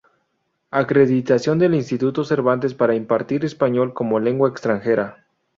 Acreditación 0.71 1.59
del 1.59 1.75
Instituto 1.75 2.23
Cervantes 2.23 2.73
para 2.73 2.95
impartir 2.95 3.45
español 3.45 3.93
como 3.93 4.19
lengua 4.19 4.49
extranjera. 4.49 5.27